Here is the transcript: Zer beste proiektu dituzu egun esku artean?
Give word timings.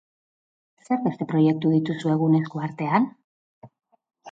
Zer 0.87 1.01
beste 1.07 1.27
proiektu 1.33 1.73
dituzu 1.75 2.15
egun 2.15 2.35
esku 2.41 2.65
artean? 2.71 3.09